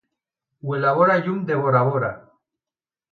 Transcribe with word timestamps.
Ho 0.61 0.71
elabora 0.77 1.17
lluny 1.27 1.43
de 1.49 1.57
Bora 1.65 1.83
Bora. 1.91 2.09